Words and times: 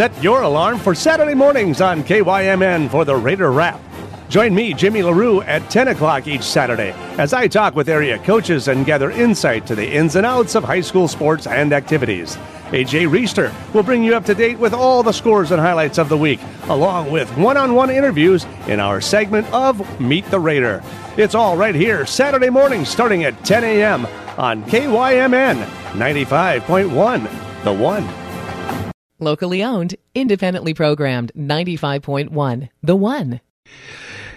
set 0.00 0.24
your 0.24 0.40
alarm 0.40 0.78
for 0.78 0.94
Saturday 0.94 1.34
mornings 1.34 1.82
on 1.82 2.02
KYMN 2.02 2.88
for 2.88 3.04
the 3.04 3.14
Raider 3.14 3.52
Wrap. 3.52 3.78
Join 4.30 4.54
me, 4.54 4.72
Jimmy 4.72 5.02
LaRue, 5.02 5.42
at 5.42 5.68
10 5.68 5.88
o'clock 5.88 6.26
each 6.26 6.42
Saturday 6.42 6.92
as 7.18 7.34
I 7.34 7.48
talk 7.48 7.76
with 7.76 7.86
area 7.86 8.18
coaches 8.20 8.68
and 8.68 8.86
gather 8.86 9.10
insight 9.10 9.66
to 9.66 9.74
the 9.74 9.86
ins 9.86 10.16
and 10.16 10.24
outs 10.24 10.54
of 10.54 10.64
high 10.64 10.80
school 10.80 11.06
sports 11.06 11.46
and 11.46 11.74
activities. 11.74 12.36
AJ 12.70 13.10
Reister 13.10 13.52
will 13.74 13.82
bring 13.82 14.02
you 14.02 14.16
up 14.16 14.24
to 14.24 14.34
date 14.34 14.58
with 14.58 14.72
all 14.72 15.02
the 15.02 15.12
scores 15.12 15.50
and 15.50 15.60
highlights 15.60 15.98
of 15.98 16.08
the 16.08 16.16
week, 16.16 16.40
along 16.70 17.10
with 17.10 17.28
one 17.36 17.58
on 17.58 17.74
one 17.74 17.90
interviews 17.90 18.46
in 18.68 18.80
our 18.80 19.02
segment 19.02 19.46
of 19.52 20.00
Meet 20.00 20.24
the 20.30 20.40
Raider. 20.40 20.82
It's 21.18 21.34
all 21.34 21.58
right 21.58 21.74
here, 21.74 22.06
Saturday 22.06 22.48
morning, 22.48 22.86
starting 22.86 23.24
at 23.24 23.44
10 23.44 23.64
a.m. 23.64 24.06
on 24.38 24.64
KYMN 24.64 25.62
95.1, 25.92 27.64
The 27.64 27.72
One. 27.74 28.19
Locally 29.24 29.62
owned, 29.62 29.96
independently 30.14 30.72
programmed, 30.72 31.30
95.1, 31.36 32.70
The 32.82 32.96
One. 32.96 33.40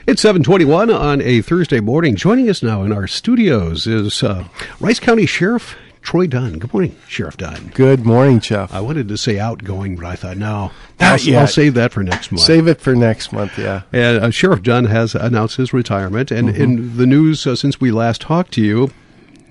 It's 0.05 0.21
721 0.21 0.89
on 0.89 1.21
a 1.21 1.41
Thursday 1.41 1.79
morning. 1.79 2.17
Joining 2.17 2.49
us 2.49 2.61
now 2.61 2.83
in 2.83 2.91
our 2.91 3.07
studios 3.07 3.87
is 3.87 4.21
uh, 4.21 4.45
Rice 4.81 4.99
County 4.99 5.25
Sheriff 5.25 5.77
Troy 6.01 6.27
Dunn. 6.27 6.59
Good 6.59 6.73
morning, 6.73 6.97
Sheriff 7.07 7.37
Dunn. 7.37 7.71
Good 7.73 8.05
morning, 8.05 8.41
Jeff. 8.41 8.73
I 8.73 8.81
wanted 8.81 9.07
to 9.07 9.17
say 9.17 9.39
outgoing, 9.39 9.95
but 9.95 10.05
I 10.05 10.15
thought, 10.17 10.35
no, 10.35 10.71
Not 10.99 11.11
I'll, 11.13 11.19
yet. 11.21 11.41
I'll 11.43 11.47
save 11.47 11.75
that 11.75 11.93
for 11.93 12.03
next 12.03 12.33
month. 12.33 12.41
Save 12.43 12.67
it 12.67 12.81
for 12.81 12.93
next 12.93 13.31
month, 13.31 13.57
yeah. 13.57 13.83
And 13.93 14.17
uh, 14.17 14.31
Sheriff 14.31 14.61
Dunn 14.63 14.85
has 14.87 15.15
announced 15.15 15.55
his 15.55 15.71
retirement. 15.71 16.29
And 16.29 16.49
Mm-hmm. 16.49 16.61
in 16.61 16.97
the 16.97 17.07
news 17.07 17.47
uh, 17.47 17.55
since 17.55 17.79
we 17.79 17.89
last 17.91 18.19
talked 18.19 18.51
to 18.55 18.61
you, 18.61 18.91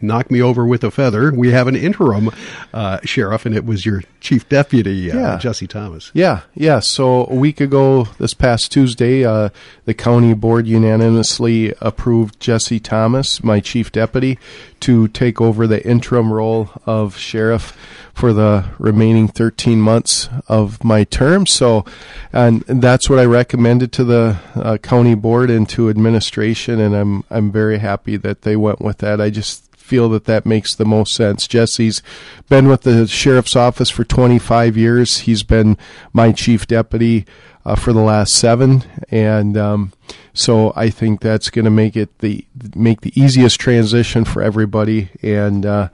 knock 0.02 0.30
me 0.30 0.40
over 0.42 0.66
with 0.66 0.82
a 0.84 0.90
feather, 0.90 1.32
we 1.32 1.50
have 1.52 1.68
an 1.68 1.76
interim 1.76 2.30
uh, 2.74 2.98
sheriff, 3.04 3.46
and 3.46 3.54
it 3.54 3.64
was 3.64 3.86
your 3.86 4.02
chief 4.20 4.48
deputy, 4.48 5.10
uh, 5.10 5.16
Yeah. 5.18 5.38
Jesse 5.38 5.66
Thomas. 5.66 6.10
Yeah, 6.14 6.40
yeah. 6.54 6.80
So 6.80 7.26
a 7.26 7.34
week 7.34 7.60
ago, 7.60 8.08
this 8.18 8.34
past 8.34 8.72
Tuesday, 8.72 9.24
uh, 9.24 9.50
the 9.84 9.94
county 9.94 10.34
board 10.34 10.66
unanimously 10.66 11.74
approved 11.80 12.38
Jesse 12.40 12.80
Thomas, 12.80 13.42
my 13.42 13.60
chief 13.60 13.90
deputy, 13.92 14.38
to 14.80 15.08
take 15.08 15.40
over 15.40 15.66
the 15.66 15.84
interim 15.86 16.32
role 16.32 16.70
of 16.86 17.16
sheriff 17.16 17.76
for 18.14 18.32
the 18.32 18.64
remaining 18.78 19.26
13 19.26 19.80
months 19.80 20.28
of 20.46 20.84
my 20.84 21.02
term. 21.04 21.46
So, 21.46 21.84
and 22.32 22.62
that's 22.62 23.08
what 23.08 23.18
I 23.18 23.24
recommended 23.24 23.90
to 23.92 24.04
the 24.04 24.38
uh, 24.54 24.76
county 24.78 25.14
board 25.14 25.50
and 25.50 25.68
to 25.70 25.88
administration, 25.88 26.78
and 26.80 26.94
I'm 26.94 27.24
I'm 27.30 27.50
very 27.50 27.78
happy 27.78 28.16
that 28.18 28.42
they 28.42 28.54
went 28.56 28.80
with 28.82 28.98
that. 28.98 29.20
I 29.20 29.30
just 29.30 29.71
feel 29.92 30.08
that 30.08 30.24
that 30.24 30.46
makes 30.46 30.74
the 30.74 30.86
most 30.86 31.14
sense. 31.14 31.46
Jesse's 31.46 32.02
been 32.48 32.66
with 32.66 32.80
the 32.80 33.06
sheriff's 33.06 33.54
office 33.54 33.90
for 33.90 34.04
25 34.04 34.74
years. 34.74 35.18
He's 35.18 35.42
been 35.42 35.76
my 36.14 36.32
chief 36.32 36.66
deputy 36.66 37.26
uh, 37.66 37.76
for 37.76 37.92
the 37.92 38.00
last 38.00 38.32
seven, 38.32 38.84
and 39.10 39.54
um, 39.58 39.92
so 40.32 40.72
I 40.74 40.88
think 40.88 41.20
that's 41.20 41.50
going 41.50 41.66
to 41.66 41.70
make 41.70 41.94
it 41.94 42.20
the 42.20 42.42
make 42.74 43.02
the 43.02 43.12
easiest 43.14 43.60
transition 43.60 44.24
for 44.24 44.42
everybody 44.42 45.10
and 45.20 45.66
uh, 45.66 45.90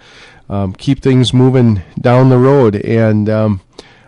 um, 0.49 0.75
keep 0.75 1.03
things 1.03 1.35
moving 1.35 1.83
down 2.01 2.29
the 2.29 2.39
road. 2.39 2.77
And 2.77 3.29
um, 3.29 3.63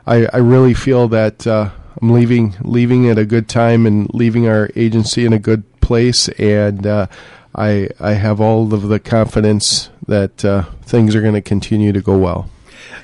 I, 0.07 0.29
I 0.33 0.37
really 0.37 0.73
feel 0.73 1.09
that 1.09 1.49
uh, 1.49 1.71
I'm 2.01 2.13
leaving 2.13 2.55
leaving 2.63 3.11
at 3.11 3.19
a 3.19 3.27
good 3.27 3.49
time 3.49 3.87
and 3.87 4.09
leaving 4.15 4.47
our 4.47 4.71
agency 4.77 5.27
in 5.27 5.33
a 5.33 5.41
good 5.41 5.65
place 5.81 6.29
and. 6.39 6.87
I 7.55 7.89
I 7.99 8.13
have 8.13 8.41
all 8.41 8.73
of 8.73 8.89
the 8.89 9.01
confidence 9.01 9.91
that 10.07 10.45
uh, 10.45 10.65
things 10.83 11.15
are 11.15 11.21
going 11.23 11.35
to 11.35 11.41
continue 11.41 11.93
to 11.93 12.01
go 12.01 12.17
well. 12.17 12.51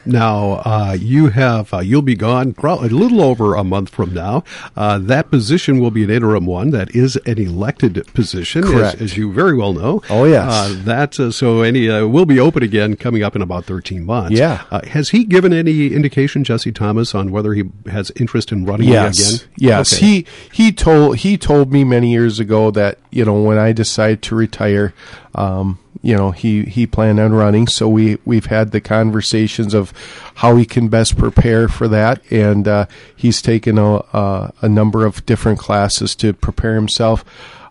Now 0.06 0.62
uh, 0.64 0.96
you 0.98 1.28
have 1.30 1.72
uh, 1.74 1.78
you'll 1.80 2.02
be 2.02 2.14
gone 2.14 2.52
probably 2.54 2.88
a 2.88 2.92
little 2.92 3.20
over 3.20 3.54
a 3.54 3.64
month 3.64 3.90
from 3.90 4.14
now. 4.14 4.44
Uh, 4.76 4.98
that 4.98 5.30
position 5.30 5.80
will 5.80 5.90
be 5.90 6.04
an 6.04 6.10
interim 6.10 6.46
one. 6.46 6.70
That 6.70 6.94
is 6.94 7.16
an 7.26 7.38
elected 7.38 8.06
position, 8.14 8.64
as, 8.64 8.94
as 8.96 9.16
you 9.16 9.32
very 9.32 9.54
well 9.56 9.72
know. 9.72 10.02
Oh, 10.10 10.24
yes. 10.24 10.50
uh, 10.50 10.80
that 10.84 11.18
uh, 11.18 11.30
so 11.30 11.62
any 11.62 11.88
uh, 11.90 12.06
will 12.06 12.26
be 12.26 12.38
open 12.38 12.62
again 12.62 12.96
coming 12.96 13.22
up 13.22 13.34
in 13.36 13.42
about 13.42 13.64
thirteen 13.64 14.04
months. 14.04 14.38
Yeah. 14.38 14.64
Uh, 14.70 14.84
has 14.86 15.10
he 15.10 15.24
given 15.24 15.52
any 15.52 15.88
indication, 15.88 16.44
Jesse 16.44 16.72
Thomas, 16.72 17.14
on 17.14 17.30
whether 17.30 17.52
he 17.54 17.64
has 17.90 18.10
interest 18.16 18.52
in 18.52 18.64
running 18.64 18.88
Yes, 18.88 19.18
again? 19.42 19.48
yes. 19.56 19.92
Okay. 19.92 20.06
He 20.06 20.26
he 20.52 20.72
told 20.72 21.16
he 21.18 21.36
told 21.36 21.72
me 21.72 21.84
many 21.84 22.12
years 22.12 22.38
ago 22.38 22.70
that 22.70 22.98
you 23.10 23.24
know 23.24 23.40
when 23.42 23.58
I 23.58 23.72
decide 23.72 24.22
to 24.22 24.34
retire, 24.34 24.94
um, 25.36 25.78
you 26.02 26.16
know 26.16 26.32
he 26.32 26.64
he 26.64 26.86
planned 26.86 27.20
on 27.20 27.32
running. 27.32 27.68
So 27.68 27.88
we 27.88 28.18
we've 28.24 28.46
had 28.46 28.72
the 28.72 28.80
conversations 28.80 29.74
of 29.74 29.92
how 30.36 30.56
he 30.56 30.64
can 30.64 30.88
best 30.88 31.16
prepare 31.16 31.68
for 31.68 31.86
that, 31.88 32.20
and 32.30 32.66
uh, 32.66 32.86
he's 33.14 33.40
taken 33.40 33.78
a, 33.78 33.96
a 34.12 34.52
a 34.62 34.68
number 34.68 35.06
of 35.06 35.24
different 35.26 35.58
classes 35.58 36.16
to 36.16 36.32
prepare 36.32 36.74
himself. 36.74 37.24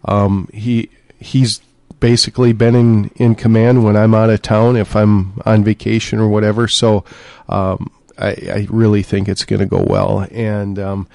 Um, 0.06 0.48
he 0.54 0.90
he's 1.20 1.62
basically 2.00 2.54
been 2.54 2.76
in, 2.76 3.10
in 3.16 3.36
command 3.36 3.84
when 3.84 3.96
I'm 3.96 4.14
out 4.14 4.30
of 4.30 4.42
town, 4.42 4.76
if 4.76 4.96
I'm 4.96 5.42
on 5.46 5.64
vacation 5.64 6.20
or 6.20 6.28
whatever. 6.28 6.68
So 6.68 7.04
um, 7.50 7.90
I, 8.18 8.30
I 8.30 8.68
really 8.70 9.02
think 9.02 9.28
it's 9.28 9.46
going 9.46 9.62
to 9.62 9.66
go 9.66 9.84
well. 9.84 10.28
And 10.32 10.78
um, 10.78 11.08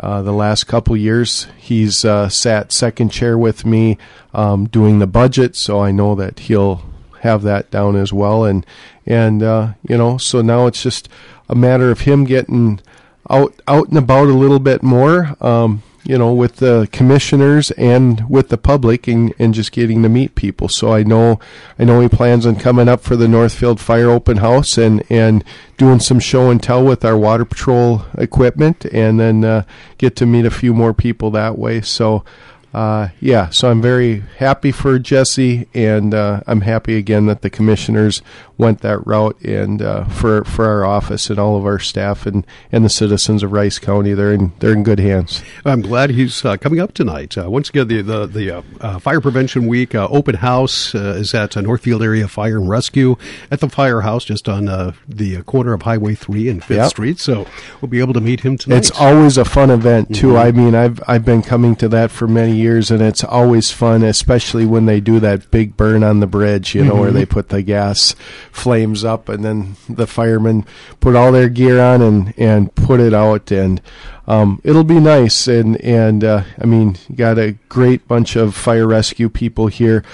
uh, 0.00 0.22
the 0.22 0.32
last 0.32 0.64
couple 0.64 0.96
years, 0.96 1.46
he's 1.56 2.04
uh, 2.04 2.28
sat 2.28 2.72
second 2.72 3.10
chair 3.10 3.36
with 3.36 3.66
me 3.66 3.98
um, 4.32 4.66
doing 4.66 4.98
the 4.98 5.06
budget, 5.06 5.56
so 5.56 5.80
I 5.80 5.90
know 5.90 6.14
that 6.14 6.40
he'll 6.40 6.82
have 7.20 7.42
that 7.42 7.70
down 7.70 7.96
as 7.96 8.12
well. 8.12 8.44
And 8.44 8.64
and 9.06 9.42
uh, 9.42 9.72
you 9.88 9.96
know, 9.96 10.18
so 10.18 10.40
now 10.40 10.66
it's 10.66 10.82
just 10.82 11.08
a 11.48 11.54
matter 11.54 11.90
of 11.90 12.00
him 12.00 12.24
getting 12.24 12.80
out 13.28 13.54
out 13.66 13.88
and 13.88 13.98
about 13.98 14.28
a 14.28 14.32
little 14.32 14.60
bit 14.60 14.82
more. 14.82 15.36
Um, 15.40 15.82
you 16.08 16.16
know, 16.16 16.32
with 16.32 16.56
the 16.56 16.88
commissioners 16.90 17.70
and 17.72 18.28
with 18.30 18.48
the 18.48 18.56
public 18.56 19.06
and, 19.06 19.34
and 19.38 19.52
just 19.52 19.72
getting 19.72 20.02
to 20.02 20.08
meet 20.08 20.34
people. 20.34 20.66
So 20.66 20.90
I 20.90 21.02
know 21.02 21.38
I 21.78 21.84
know 21.84 22.00
he 22.00 22.08
plans 22.08 22.46
on 22.46 22.56
coming 22.56 22.88
up 22.88 23.02
for 23.02 23.14
the 23.14 23.28
Northfield 23.28 23.78
Fire 23.78 24.08
Open 24.08 24.38
House 24.38 24.78
and, 24.78 25.04
and 25.10 25.44
doing 25.76 26.00
some 26.00 26.18
show 26.18 26.48
and 26.50 26.62
tell 26.62 26.82
with 26.82 27.04
our 27.04 27.18
water 27.18 27.44
patrol 27.44 28.06
equipment 28.16 28.86
and 28.86 29.20
then 29.20 29.44
uh, 29.44 29.64
get 29.98 30.16
to 30.16 30.24
meet 30.24 30.46
a 30.46 30.50
few 30.50 30.72
more 30.72 30.94
people 30.94 31.30
that 31.32 31.58
way. 31.58 31.82
So 31.82 32.24
uh, 32.74 33.08
yeah, 33.20 33.48
so 33.50 33.70
I'm 33.70 33.80
very 33.80 34.20
happy 34.38 34.72
for 34.72 34.98
Jesse, 34.98 35.66
and 35.74 36.12
uh, 36.14 36.40
I'm 36.46 36.60
happy 36.62 36.96
again 36.96 37.26
that 37.26 37.42
the 37.42 37.50
commissioners 37.50 38.20
went 38.58 38.80
that 38.80 39.06
route, 39.06 39.40
and 39.42 39.80
uh, 39.80 40.04
for 40.04 40.44
for 40.44 40.66
our 40.66 40.84
office 40.84 41.30
and 41.30 41.38
all 41.38 41.56
of 41.56 41.64
our 41.64 41.78
staff 41.78 42.26
and, 42.26 42.46
and 42.72 42.84
the 42.84 42.88
citizens 42.90 43.42
of 43.42 43.52
Rice 43.52 43.78
County, 43.78 44.12
they're 44.14 44.32
in 44.32 44.52
they're 44.58 44.72
in 44.72 44.82
good 44.82 44.98
hands. 44.98 45.42
I'm 45.64 45.80
glad 45.80 46.10
he's 46.10 46.44
uh, 46.44 46.56
coming 46.56 46.80
up 46.80 46.92
tonight. 46.92 47.38
Uh, 47.38 47.48
once 47.50 47.70
again, 47.70 47.88
the 47.88 48.02
the, 48.02 48.26
the 48.26 48.64
uh, 48.80 48.98
Fire 48.98 49.20
Prevention 49.20 49.66
Week 49.66 49.94
uh, 49.94 50.06
open 50.10 50.34
house 50.36 50.94
uh, 50.94 51.14
is 51.18 51.34
at 51.34 51.56
uh, 51.56 51.60
Northfield 51.60 52.02
Area 52.02 52.28
Fire 52.28 52.58
and 52.58 52.68
Rescue 52.68 53.16
at 53.50 53.60
the 53.60 53.68
firehouse 53.68 54.24
just 54.24 54.48
on 54.48 54.68
uh, 54.68 54.92
the 55.08 55.36
uh, 55.36 55.42
corner 55.42 55.72
of 55.72 55.82
Highway 55.82 56.14
3 56.14 56.48
and 56.48 56.62
5th 56.62 56.68
Yep. 56.76 56.90
Street. 56.90 57.18
So 57.20 57.46
we'll 57.80 57.88
be 57.88 58.00
able 58.00 58.12
to 58.14 58.20
meet 58.20 58.40
him 58.40 58.58
tonight. 58.58 58.76
It's 58.78 58.90
always 58.90 59.38
a 59.38 59.44
fun 59.44 59.70
event 59.70 60.14
too. 60.14 60.36
I 60.36 60.52
mean, 60.52 60.74
I've 60.74 61.00
I've 61.08 61.24
been 61.24 61.42
coming 61.42 61.76
to 61.76 61.88
that 61.90 62.10
for 62.10 62.26
many 62.26 62.57
years, 62.58 62.90
and 62.90 63.00
it's 63.00 63.24
always 63.24 63.70
fun, 63.70 64.02
especially 64.02 64.66
when 64.66 64.86
they 64.86 65.00
do 65.00 65.20
that 65.20 65.50
big 65.50 65.76
burn 65.76 66.02
on 66.02 66.20
the 66.20 66.26
bridge. 66.26 66.74
You 66.74 66.84
know, 66.84 66.96
where 66.96 67.10
they 67.10 67.24
put 67.24 67.48
the 67.48 67.62
gas 67.62 68.14
flames 68.52 69.04
up, 69.04 69.28
and 69.28 69.44
then 69.44 69.76
the 69.88 70.06
firemen 70.06 70.66
put 71.00 71.16
all 71.16 71.32
their 71.32 71.48
gear 71.48 71.80
on 71.80 72.02
and 72.02 72.34
and 72.36 72.74
put 72.74 73.00
it 73.00 73.14
out, 73.14 73.50
and 73.50 73.80
um, 74.26 74.60
it'll 74.64 74.84
be 74.84 75.00
nice. 75.00 75.48
And 75.48 75.80
and 75.80 76.24
uh, 76.24 76.44
I 76.60 76.66
mean, 76.66 76.96
you 77.08 77.16
got 77.16 77.38
a 77.38 77.52
great 77.68 78.06
bunch 78.06 78.36
of 78.36 78.54
fire 78.54 78.86
rescue 78.86 79.28
people 79.28 79.68
here. 79.68 80.04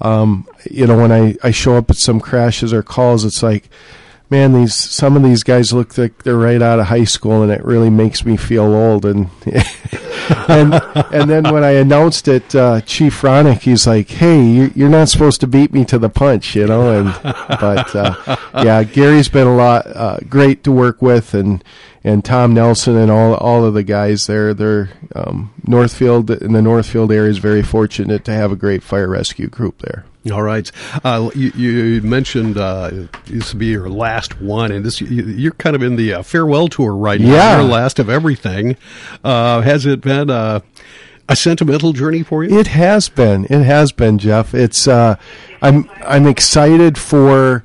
Um, 0.00 0.48
you 0.70 0.86
know, 0.86 0.96
when 0.96 1.12
I 1.12 1.36
I 1.42 1.50
show 1.50 1.76
up 1.76 1.90
at 1.90 1.96
some 1.96 2.20
crashes 2.20 2.72
or 2.72 2.82
calls, 2.82 3.24
it's 3.24 3.42
like 3.42 3.68
man, 4.30 4.52
these 4.52 4.74
some 4.74 5.16
of 5.16 5.22
these 5.22 5.42
guys 5.42 5.72
look 5.72 5.98
like 5.98 6.22
they're 6.22 6.36
right 6.36 6.62
out 6.62 6.78
of 6.78 6.86
high 6.86 7.04
school, 7.04 7.42
and 7.42 7.52
it 7.52 7.64
really 7.64 7.90
makes 7.90 8.24
me 8.24 8.36
feel 8.36 8.64
old. 8.64 9.04
And 9.04 9.28
and 10.48 10.74
and 11.12 11.30
then 11.30 11.52
when 11.52 11.64
I 11.64 11.72
announced 11.72 12.28
it, 12.28 12.54
uh, 12.54 12.80
Chief 12.82 13.20
Ronick, 13.22 13.60
he's 13.60 13.86
like, 13.86 14.08
"Hey, 14.08 14.42
you're, 14.42 14.70
you're 14.74 14.88
not 14.88 15.08
supposed 15.08 15.40
to 15.40 15.46
beat 15.46 15.72
me 15.72 15.84
to 15.86 15.98
the 15.98 16.08
punch," 16.08 16.54
you 16.54 16.66
know. 16.66 16.92
And 16.98 17.12
but 17.60 17.94
uh, 17.94 18.36
yeah, 18.54 18.82
Gary's 18.84 19.28
been 19.28 19.46
a 19.46 19.56
lot 19.56 19.86
uh, 19.86 20.18
great 20.28 20.64
to 20.64 20.72
work 20.72 21.02
with, 21.02 21.34
and 21.34 21.62
and 22.02 22.24
Tom 22.24 22.54
Nelson 22.54 22.96
and 22.96 23.10
all 23.10 23.34
all 23.34 23.64
of 23.64 23.74
the 23.74 23.82
guys 23.82 24.26
there. 24.26 24.54
They're 24.54 24.90
um, 25.14 25.52
Northfield 25.66 26.30
in 26.30 26.52
the 26.52 26.62
Northfield 26.62 27.12
area 27.12 27.30
is 27.30 27.38
very 27.38 27.62
fortunate 27.62 28.24
to 28.24 28.32
have 28.32 28.52
a 28.52 28.56
great 28.56 28.82
fire 28.82 29.08
rescue 29.08 29.48
group 29.48 29.82
there. 29.82 30.04
All 30.30 30.42
right. 30.42 30.70
Uh, 31.02 31.30
you, 31.34 31.50
you 31.56 32.02
mentioned 32.02 32.58
uh, 32.58 32.90
this 33.24 33.52
will 33.52 33.60
be 33.60 33.68
your 33.68 33.88
last 33.88 34.40
one, 34.40 34.70
and 34.70 34.84
this 34.84 35.00
you, 35.00 35.24
you're 35.24 35.52
kind 35.52 35.74
of 35.74 35.82
in 35.82 35.96
the 35.96 36.12
uh, 36.12 36.22
farewell 36.22 36.68
tour 36.68 36.94
right 36.94 37.18
now. 37.18 37.32
Yeah. 37.32 37.60
Your 37.60 37.70
last 37.70 37.98
of 37.98 38.10
everything. 38.10 38.76
Uh, 39.24 39.62
has 39.62 39.86
it 39.86 40.02
been 40.02 40.28
uh, 40.28 40.60
a 41.26 41.36
sentimental 41.36 41.94
journey 41.94 42.22
for 42.22 42.44
you? 42.44 42.58
It 42.58 42.66
has 42.66 43.08
been. 43.08 43.46
It 43.46 43.62
has 43.62 43.92
been, 43.92 44.18
Jeff. 44.18 44.52
It's 44.52 44.86
uh, 44.86 45.16
I'm 45.62 45.88
I'm 46.02 46.26
excited 46.26 46.98
for 46.98 47.64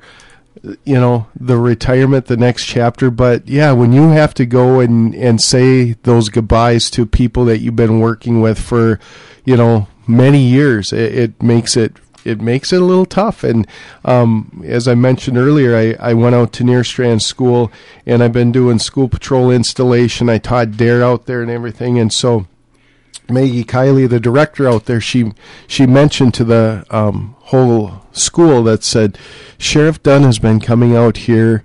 you 0.84 0.94
know 0.94 1.26
the 1.38 1.58
retirement, 1.58 2.26
the 2.26 2.38
next 2.38 2.64
chapter. 2.64 3.10
But 3.10 3.48
yeah, 3.48 3.72
when 3.72 3.92
you 3.92 4.08
have 4.10 4.32
to 4.34 4.46
go 4.46 4.80
and 4.80 5.14
and 5.14 5.42
say 5.42 5.92
those 6.04 6.30
goodbyes 6.30 6.90
to 6.92 7.04
people 7.04 7.44
that 7.46 7.58
you've 7.58 7.76
been 7.76 8.00
working 8.00 8.40
with 8.40 8.58
for, 8.58 8.98
you 9.44 9.58
know, 9.58 9.88
many 10.06 10.40
years, 10.40 10.92
it, 10.92 11.14
it 11.14 11.42
makes 11.42 11.76
it 11.76 11.92
it 12.26 12.40
makes 12.40 12.72
it 12.72 12.82
a 12.82 12.84
little 12.84 13.06
tough. 13.06 13.44
And 13.44 13.66
um, 14.04 14.62
as 14.66 14.88
I 14.88 14.94
mentioned 14.94 15.38
earlier, 15.38 15.76
I, 15.76 16.10
I 16.10 16.14
went 16.14 16.34
out 16.34 16.52
to 16.54 16.64
Nerstrand 16.64 17.22
School 17.22 17.70
and 18.04 18.22
I've 18.22 18.32
been 18.32 18.52
doing 18.52 18.78
school 18.78 19.08
patrol 19.08 19.50
installation. 19.50 20.28
I 20.28 20.38
taught 20.38 20.76
dare 20.76 21.02
out 21.02 21.26
there 21.26 21.42
and 21.42 21.50
everything, 21.50 21.98
and 21.98 22.12
so. 22.12 22.46
Maggie 23.28 23.64
Kiley, 23.64 24.08
the 24.08 24.20
director 24.20 24.68
out 24.68 24.84
there, 24.84 25.00
she 25.00 25.32
she 25.66 25.84
mentioned 25.84 26.32
to 26.34 26.44
the 26.44 26.86
um, 26.90 27.34
whole 27.46 28.06
school 28.12 28.62
that 28.62 28.84
said 28.84 29.18
Sheriff 29.58 30.00
Dunn 30.00 30.22
has 30.22 30.38
been 30.38 30.60
coming 30.60 30.94
out 30.94 31.16
here 31.16 31.64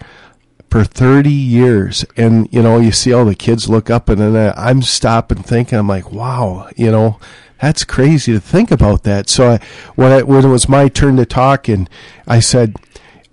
for 0.72 0.86
30 0.86 1.30
years 1.30 2.06
and 2.16 2.48
you 2.52 2.64
know 2.64 2.80
you 2.80 2.94
see 2.94 3.12
all 3.12 3.26
the 3.26 3.36
kids 3.36 3.68
look 3.68 3.90
up 3.90 4.08
and 4.08 4.22
then 4.22 4.54
i'm 4.56 4.82
stopping 4.82 5.44
thinking 5.44 5.78
i'm 5.78 5.88
like 5.88 6.14
wow 6.14 6.70
you 6.78 6.90
know 6.90 7.20
that's 7.62 7.84
crazy 7.84 8.34
to 8.34 8.40
think 8.40 8.72
about 8.72 9.04
that. 9.04 9.30
So 9.30 9.52
I, 9.52 9.60
when, 9.96 10.12
I, 10.12 10.24
when 10.24 10.44
it 10.44 10.50
was 10.50 10.68
my 10.68 10.88
turn 10.88 11.18
to 11.18 11.26
talk 11.26 11.68
and 11.68 11.90
i 12.28 12.40
said 12.40 12.76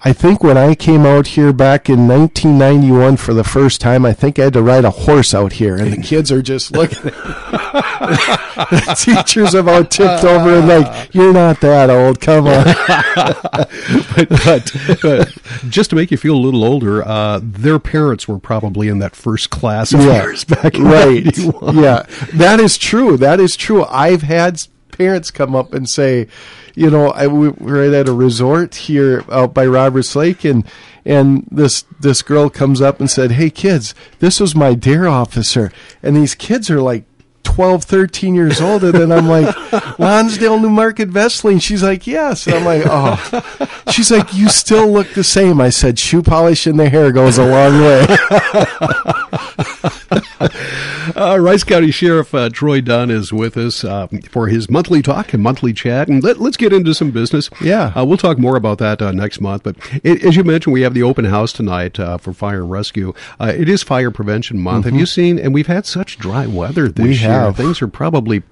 I 0.03 0.12
think 0.12 0.45
when 0.45 0.56
I 0.56 0.77
came 0.77 1.05
out 1.05 1.29
here 1.29 1.53
back 1.53 1.89
in 1.89 2.06
1991 2.06 3.17
for 3.17 3.35
the 3.35 3.43
first 3.43 3.81
time, 3.81 4.06
I 4.06 4.12
think 4.12 4.39
I 4.39 4.45
had 4.45 4.53
to 4.53 4.62
ride 4.62 4.85
a 4.85 4.91
horse 4.91 5.35
out 5.35 5.55
here, 5.55 5.77
and 5.77 5.93
the 5.93 6.00
kids 6.00 6.31
are 6.31 6.41
just 6.41 6.71
looking. 6.71 7.03
the 7.03 8.97
teachers 8.97 9.55
about 9.55 9.91
tipped 9.91 10.23
over 10.23 10.59
and 10.59 10.69
like, 10.69 11.12
"You're 11.12 11.33
not 11.33 11.61
that 11.62 11.91
old. 11.91 12.21
Come 12.21 12.47
on." 12.47 12.65
but, 14.15 14.29
but, 14.29 14.73
but, 15.03 15.35
just 15.69 15.91
to 15.91 15.97
make 15.97 16.12
you 16.12 16.17
feel 16.17 16.37
a 16.37 16.39
little 16.39 16.65
older, 16.65 17.03
uh, 17.06 17.41
their 17.43 17.81
parents 17.81 18.29
were 18.29 18.39
probably 18.39 18.87
in 18.87 19.00
that 19.00 19.17
first 19.17 19.50
class 19.50 19.93
of 19.93 20.00
yeah, 20.00 20.23
years 20.23 20.45
back 20.45 20.77
in 20.77 20.85
right. 20.85 21.25
91. 21.25 21.77
Yeah, 21.77 22.06
that 22.35 22.61
is 22.61 22.79
true. 22.79 23.17
That 23.17 23.41
is 23.41 23.56
true. 23.56 23.85
I've 23.87 24.23
had 24.23 24.62
parents 24.99 25.31
come 25.31 25.56
up 25.56 25.73
and 25.73 25.89
say 25.89 26.29
you 26.79 26.91
know, 26.91 27.09
I, 27.09 27.27
we 27.27 27.49
were 27.49 27.93
at 27.93 28.09
a 28.09 28.12
resort 28.12 28.77
here 28.77 29.25
out 29.33 29.53
by 29.53 29.67
Roberts 29.67 30.15
Lake, 30.15 30.45
and 30.45 30.65
and 31.05 31.45
this 31.50 31.85
this 31.99 32.23
girl 32.23 32.49
comes 32.49 32.81
up 32.81 33.00
and 33.00 33.11
said, 33.11 33.33
"Hey 33.33 33.50
kids, 33.50 33.97
this 34.21 34.39
was 34.39 34.55
my 34.55 34.75
dare 34.75 35.09
officer," 35.09 35.73
and 36.05 36.15
these 36.15 36.37
kids 36.37 36.71
are 36.71 36.81
like 36.81 37.03
12, 37.43 37.83
13 37.83 38.35
years 38.37 38.61
old. 38.61 38.85
And 38.85 38.95
then 38.95 39.11
I'm 39.11 39.27
like, 39.27 39.53
Lonsdale, 39.99 40.61
Newmarket, 40.61 41.11
Veseli. 41.11 41.61
She's 41.61 41.83
like, 41.83 42.06
yes. 42.06 42.47
And 42.47 42.56
I'm 42.56 42.65
like, 42.65 42.83
oh. 42.87 43.71
She's 43.91 44.12
like, 44.12 44.33
you 44.35 44.49
still 44.49 44.89
look 44.89 45.09
the 45.15 45.25
same. 45.25 45.61
I 45.61 45.71
said, 45.71 45.99
shoe 45.99 46.23
polish 46.23 46.69
in 46.69 46.77
the 46.77 46.89
hair 46.89 47.11
goes 47.11 47.39
a 47.39 47.45
long 47.45 47.81
way. 47.81 48.06
uh, 51.19 51.37
Rice 51.38 51.65
County 51.65 51.91
Sheriff 51.91 52.35
uh, 52.35 52.49
Troy 52.49 52.81
Dunn 52.81 53.11
is 53.11 53.32
with 53.32 53.56
us 53.56 53.85
uh, 53.85 54.06
for 54.31 54.49
his 54.49 54.70
monthly 54.70 55.03
talk 55.03 55.35
and 55.35 55.43
monthly 55.43 55.73
chat. 55.73 56.09
And 56.09 56.23
let, 56.23 56.41
us 56.41 56.56
get 56.56 56.73
into 56.73 56.94
some 56.94 57.11
business. 57.11 57.50
Yeah. 57.61 57.93
Uh, 57.94 58.05
we'll 58.05 58.17
talk 58.17 58.38
more 58.38 58.56
about 58.56 58.79
that 58.79 59.03
uh, 59.03 59.12
next 59.12 59.41
month. 59.41 59.62
But 59.62 59.76
it, 60.03 60.25
as 60.25 60.37
you 60.37 60.44
mentioned, 60.44 60.73
we 60.73 60.82
have 60.82 60.94
the 60.94 61.03
open 61.03 61.25
house 61.25 61.53
tonight 61.53 61.99
uh, 61.99 62.19
for 62.19 62.32
fire 62.32 62.62
and 62.62 62.70
rescue. 62.70 63.12
it 63.41 63.69
is 63.69 63.82
Fire 63.82 64.11
Prevention 64.11 64.59
Month. 64.59 64.87
Mm-hmm. 64.87 64.94
Have 64.94 65.00
you 65.00 65.06
seen, 65.06 65.38
and 65.38 65.53
we've 65.53 65.67
had 65.67 65.87
such 65.87 66.19
dry 66.19 66.47
weather 66.47 66.88
this 66.88 67.05
we 67.05 67.11
year. 67.11 67.31
Have. 67.31 67.56
Things 67.56 67.82
are 67.82 67.88
probably, 67.88 68.43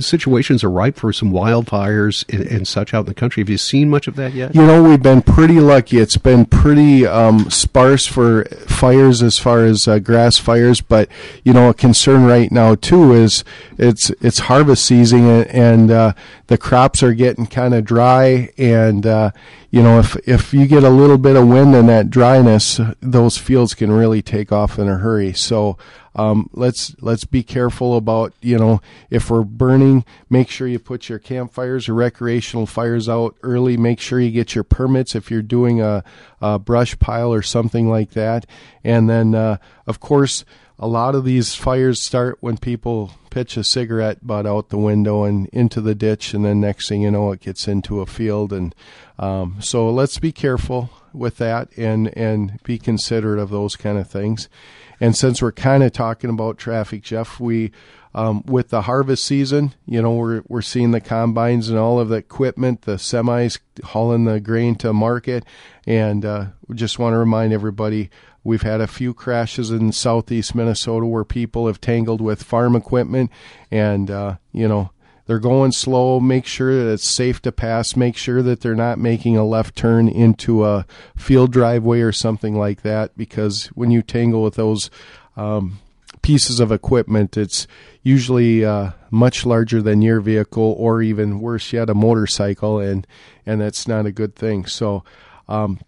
situations 0.00 0.64
are 0.64 0.70
ripe 0.70 0.96
for 0.96 1.12
some 1.12 1.32
wildfires 1.32 2.24
and, 2.32 2.46
and, 2.46 2.68
such 2.68 2.94
out 2.94 3.00
in 3.00 3.06
the 3.06 3.14
country. 3.14 3.40
Have 3.40 3.50
you 3.50 3.58
seen 3.58 3.90
much 3.90 4.06
of 4.06 4.16
that 4.16 4.32
yet? 4.32 4.54
You 4.54 4.66
know, 4.66 4.82
we've 4.82 5.02
been 5.02 5.22
pretty 5.22 5.60
lucky. 5.60 5.98
It's 5.98 6.16
been 6.16 6.44
pretty 6.44 7.06
um, 7.06 7.50
sparse 7.50 8.06
for 8.06 8.44
fires 8.66 9.22
as 9.22 9.38
far 9.38 9.64
as 9.64 9.86
grass 10.02 10.38
fires. 10.38 10.80
But, 10.80 11.08
you 11.44 11.52
know, 11.52 11.68
a 11.68 11.74
concern 11.74 12.24
right 12.24 12.50
now 12.50 12.74
too 12.74 13.12
is 13.12 13.44
it's 13.78 14.10
it's 14.20 14.40
harvest 14.40 14.84
season 14.84 15.44
and, 15.44 15.90
uh, 15.90 16.12
the 16.50 16.58
crops 16.58 17.00
are 17.00 17.14
getting 17.14 17.46
kind 17.46 17.72
of 17.74 17.84
dry 17.84 18.50
and 18.58 19.06
uh, 19.06 19.30
you 19.70 19.80
know 19.80 20.00
if 20.00 20.16
if 20.28 20.52
you 20.52 20.66
get 20.66 20.82
a 20.82 20.90
little 20.90 21.16
bit 21.16 21.36
of 21.36 21.46
wind 21.46 21.76
and 21.76 21.88
that 21.88 22.10
dryness 22.10 22.80
those 23.00 23.38
fields 23.38 23.72
can 23.72 23.92
really 23.92 24.20
take 24.20 24.50
off 24.50 24.76
in 24.76 24.88
a 24.88 24.96
hurry 24.96 25.32
so 25.32 25.78
um, 26.14 26.50
let's 26.52 26.94
let's 27.00 27.24
be 27.24 27.42
careful 27.42 27.96
about 27.96 28.32
you 28.40 28.58
know 28.58 28.80
if 29.10 29.30
we're 29.30 29.42
burning 29.42 30.04
make 30.28 30.48
sure 30.48 30.66
you 30.66 30.78
put 30.78 31.08
your 31.08 31.18
campfires 31.18 31.88
or 31.88 31.94
recreational 31.94 32.66
fires 32.66 33.08
out 33.08 33.36
early 33.42 33.76
make 33.76 34.00
sure 34.00 34.20
you 34.20 34.30
get 34.30 34.54
your 34.54 34.64
permits 34.64 35.14
if 35.14 35.30
you're 35.30 35.42
doing 35.42 35.80
a, 35.80 36.02
a 36.40 36.58
brush 36.58 36.98
pile 36.98 37.32
or 37.32 37.42
something 37.42 37.88
like 37.88 38.10
that 38.10 38.46
and 38.82 39.08
then 39.08 39.34
uh, 39.34 39.56
of 39.86 40.00
course 40.00 40.44
a 40.82 40.88
lot 40.88 41.14
of 41.14 41.26
these 41.26 41.54
fires 41.54 42.02
start 42.02 42.38
when 42.40 42.56
people 42.56 43.12
pitch 43.28 43.56
a 43.58 43.62
cigarette 43.62 44.26
butt 44.26 44.46
out 44.46 44.70
the 44.70 44.78
window 44.78 45.24
and 45.24 45.46
into 45.48 45.80
the 45.80 45.94
ditch, 45.94 46.32
and 46.32 46.44
then 46.44 46.58
next 46.58 46.88
thing 46.88 47.02
you 47.02 47.10
know, 47.10 47.32
it 47.32 47.40
gets 47.40 47.68
into 47.68 48.00
a 48.00 48.06
field. 48.06 48.50
And 48.50 48.74
um, 49.18 49.58
so 49.60 49.90
let's 49.90 50.18
be 50.18 50.32
careful 50.32 50.90
with 51.12 51.36
that 51.36 51.68
and 51.76 52.16
and 52.16 52.62
be 52.62 52.78
considerate 52.78 53.38
of 53.38 53.50
those 53.50 53.76
kind 53.76 53.98
of 53.98 54.08
things. 54.08 54.48
And 55.00 55.16
since 55.16 55.40
we're 55.40 55.52
kind 55.52 55.82
of 55.82 55.92
talking 55.92 56.30
about 56.30 56.58
traffic, 56.58 57.02
Jeff, 57.02 57.40
we 57.40 57.72
um, 58.12 58.42
with 58.44 58.70
the 58.70 58.82
harvest 58.82 59.24
season, 59.24 59.74
you 59.86 60.02
know, 60.02 60.12
we're 60.12 60.42
we're 60.48 60.62
seeing 60.62 60.90
the 60.90 61.00
combines 61.00 61.68
and 61.68 61.78
all 61.78 61.98
of 61.98 62.08
the 62.08 62.16
equipment, 62.16 62.82
the 62.82 62.96
semis 62.96 63.58
hauling 63.84 64.24
the 64.24 64.40
grain 64.40 64.74
to 64.76 64.92
market, 64.92 65.44
and 65.86 66.24
uh, 66.24 66.46
just 66.74 66.98
want 66.98 67.14
to 67.14 67.18
remind 67.18 67.52
everybody 67.52 68.10
We've 68.42 68.62
had 68.62 68.80
a 68.80 68.86
few 68.86 69.12
crashes 69.12 69.70
in 69.70 69.92
southeast 69.92 70.54
Minnesota 70.54 71.04
where 71.04 71.24
people 71.24 71.66
have 71.66 71.80
tangled 71.80 72.22
with 72.22 72.42
farm 72.42 72.74
equipment, 72.74 73.30
and 73.70 74.10
uh, 74.10 74.36
you 74.52 74.66
know 74.66 74.90
they're 75.30 75.38
going 75.38 75.70
slow. 75.70 76.18
Make 76.18 76.44
sure 76.44 76.74
that 76.74 76.90
it's 76.92 77.08
safe 77.08 77.40
to 77.42 77.52
pass. 77.52 77.94
Make 77.94 78.16
sure 78.16 78.42
that 78.42 78.62
they're 78.62 78.74
not 78.74 78.98
making 78.98 79.36
a 79.36 79.46
left 79.46 79.76
turn 79.76 80.08
into 80.08 80.64
a 80.64 80.84
field 81.16 81.52
driveway 81.52 82.00
or 82.00 82.10
something 82.10 82.58
like 82.58 82.82
that. 82.82 83.16
Because 83.16 83.66
when 83.76 83.92
you 83.92 84.02
tangle 84.02 84.42
with 84.42 84.56
those 84.56 84.90
um, 85.36 85.78
pieces 86.20 86.58
of 86.58 86.72
equipment, 86.72 87.36
it's 87.36 87.68
usually 88.02 88.64
uh, 88.64 88.90
much 89.12 89.46
larger 89.46 89.80
than 89.80 90.02
your 90.02 90.20
vehicle, 90.20 90.74
or 90.76 91.00
even 91.00 91.38
worse 91.38 91.72
yet, 91.72 91.88
a 91.88 91.94
motorcycle, 91.94 92.80
and 92.80 93.06
and 93.46 93.60
that's 93.60 93.86
not 93.86 94.06
a 94.06 94.10
good 94.10 94.34
thing. 94.34 94.66
So, 94.66 95.04
um, 95.48 95.78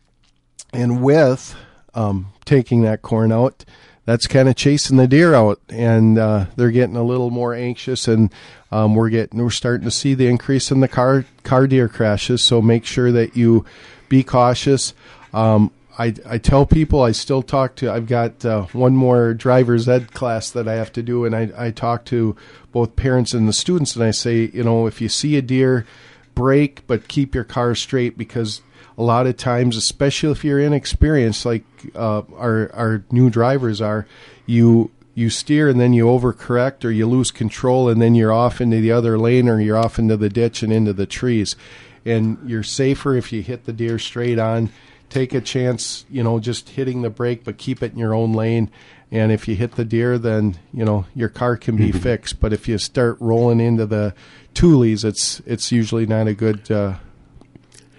and 0.73 1.03
with 1.03 1.57
um, 1.95 2.29
taking 2.45 2.83
that 2.83 3.03
corn 3.03 3.33
out, 3.33 3.65
that's 4.05 4.27
kind 4.27 4.49
of 4.49 4.57
chasing 4.57 4.97
the 4.97 5.07
deer 5.07 5.35
out, 5.35 5.61
and 5.69 6.19
uh, 6.19 6.47
they're 6.57 6.71
getting 6.71 6.97
a 6.97 7.05
little 7.05 7.31
more 7.31 7.55
anxious, 7.55 8.09
and 8.09 8.33
um, 8.71 8.95
we're 8.95 9.11
getting 9.11 9.43
we're 9.43 9.51
starting 9.51 9.85
to 9.85 9.91
see 9.91 10.15
the 10.15 10.27
increase 10.27 10.71
in 10.71 10.81
the 10.81 10.89
car 10.89 11.25
car 11.45 11.67
deer 11.67 11.89
crashes. 11.89 12.43
So 12.43 12.61
make 12.61 12.85
sure 12.85 13.13
that 13.13 13.37
you 13.37 13.65
be 14.09 14.23
cautious. 14.23 14.95
Um, 15.33 15.71
I, 15.99 16.15
I 16.27 16.39
tell 16.39 16.65
people 16.65 17.03
I 17.03 17.13
still 17.13 17.43
talk 17.43 17.77
to 17.77 17.91
I've 17.91 18.07
got 18.07 18.45
uh, 18.45 18.65
one 18.73 18.97
more 18.97 19.35
driver's 19.35 19.89
ed 19.89 20.13
class 20.13 20.51
that 20.51 20.67
I 20.67 20.75
have 20.75 20.93
to 20.95 21.03
do 21.03 21.25
and 21.25 21.37
I, 21.37 21.51
I 21.57 21.71
talk 21.71 22.07
to 22.07 22.35
both 22.73 22.97
parents 22.97 23.35
and 23.35 23.47
the 23.47 23.53
students 23.53 23.95
and 23.95 24.05
I 24.05 24.11
say 24.11 24.51
you 24.55 24.65
know 24.65 24.87
if 24.87 25.03
you 25.03 25.11
see 25.11 25.37
a 25.37 25.43
deer 25.43 25.87
brake 26.35 26.87
but 26.87 27.09
keep 27.09 27.35
your 27.35 27.45
car 27.45 27.75
straight 27.75 28.17
because 28.17 28.63
a 28.97 29.03
lot 29.03 29.27
of 29.27 29.37
times, 29.37 29.77
especially 29.77 30.33
if 30.33 30.45
you're 30.45 30.61
inexperienced, 30.61 31.47
like 31.47 31.65
uh, 31.95 32.23
our 32.37 32.71
our 32.75 33.05
new 33.11 33.31
drivers 33.31 33.81
are, 33.81 34.07
you 34.47 34.91
you 35.15 35.31
steer 35.31 35.69
and 35.69 35.81
then 35.81 35.93
you 35.93 36.07
overcorrect 36.07 36.85
or 36.85 36.91
you 36.91 37.07
lose 37.07 37.31
control 37.31 37.89
and 37.89 38.01
then 38.01 38.15
you're 38.15 38.33
off 38.33 38.61
into 38.61 38.81
the 38.81 38.93
other 38.93 39.19
lane 39.19 39.49
or 39.49 39.61
you're 39.61 39.77
off 39.77 39.99
into 39.99 40.17
the 40.17 40.31
ditch 40.31 40.63
and 40.63 40.73
into 40.73 40.93
the 40.93 41.07
trees, 41.07 41.57
and 42.05 42.39
you're 42.47 42.63
safer 42.63 43.15
if 43.15 43.33
you 43.33 43.43
hit 43.43 43.65
the 43.65 43.73
deer 43.73 43.99
straight 43.99 44.39
on. 44.39 44.71
Take 45.09 45.35
a 45.35 45.43
chance, 45.43 46.07
you 46.11 46.23
know, 46.23 46.41
just 46.41 46.71
hitting 46.71 47.03
the 47.03 47.11
brake, 47.11 47.45
but 47.45 47.59
keep 47.59 47.83
it 47.83 47.93
in 47.93 47.99
your 47.99 48.15
own 48.15 48.33
lane. 48.33 48.71
And 49.11 49.31
if 49.31 49.47
you 49.47 49.55
hit 49.55 49.73
the 49.73 49.85
deer, 49.85 50.17
then 50.17 50.57
you 50.73 50.87
know 50.87 51.05
your 51.15 51.29
car 51.29 51.59
can 51.59 51.77
be 51.77 51.91
mm-hmm. 51.91 51.99
fixed. 51.99 52.41
But 52.41 52.55
if 52.55 52.67
you 52.67 52.79
start 52.79 53.19
rolling 53.21 53.61
into 53.61 53.85
the 53.85 54.15
tules, 54.55 55.05
it's 55.05 55.41
it's 55.41 55.71
usually 55.71 56.07
not 56.07 56.29
a 56.29 56.35
good 56.35 56.71
uh, 56.71 56.95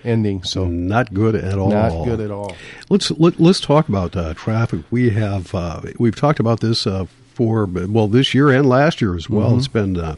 ending. 0.03 0.43
So 0.43 0.65
not 0.65 1.13
good 1.13 1.36
at 1.36 1.57
all. 1.57 1.69
Not 1.69 2.05
good 2.05 2.19
at 2.19 2.31
all. 2.31 2.55
Let's 2.89 3.12
let, 3.12 3.36
us 3.36 3.39
let 3.39 3.50
us 3.51 3.60
talk 3.60 3.89
about 3.89 4.15
uh, 4.15 4.33
traffic. 4.33 4.81
We 4.91 5.12
have 5.12 5.53
uh, 5.53 5.81
we've 5.98 6.15
talked 6.15 6.39
about 6.39 6.60
this 6.60 6.86
uh, 6.86 7.05
for 7.33 7.65
well 7.65 8.07
this 8.07 8.33
year 8.33 8.50
and 8.50 8.67
last 8.67 9.01
year 9.01 9.15
as 9.15 9.29
well. 9.29 9.50
Mm-hmm. 9.50 9.57
It's 9.60 9.67
been. 9.67 9.98
Uh, 9.98 10.15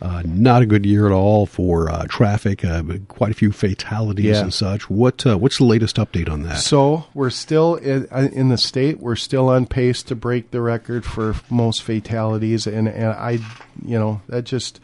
uh, 0.00 0.22
not 0.24 0.62
a 0.62 0.66
good 0.66 0.86
year 0.86 1.06
at 1.06 1.12
all 1.12 1.44
for 1.44 1.90
uh, 1.90 2.06
traffic. 2.08 2.64
quite 3.08 3.32
a 3.32 3.34
few 3.34 3.50
fatalities 3.50 4.26
yeah. 4.26 4.42
and 4.42 4.54
such. 4.54 4.88
What 4.88 5.24
what's 5.24 5.58
the 5.58 5.64
latest 5.64 5.96
update 5.96 6.30
on 6.30 6.44
that? 6.44 6.58
So 6.58 7.06
we're 7.14 7.30
still 7.30 7.74
in, 7.74 8.06
in, 8.32 8.48
the 8.48 8.58
state. 8.58 9.00
We're 9.00 9.16
still 9.16 9.48
on 9.48 9.66
pace 9.66 10.04
to 10.04 10.14
break 10.14 10.52
the 10.52 10.60
record 10.60 11.04
for 11.04 11.34
most 11.50 11.82
fatalities, 11.82 12.68
and 12.68 12.86
and 12.86 13.06
I, 13.06 13.40
you 13.84 13.98
know, 13.98 14.22
that 14.28 14.44
just 14.44 14.78